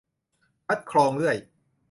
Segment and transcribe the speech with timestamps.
[0.67, 1.37] คัดคลองเลื่อย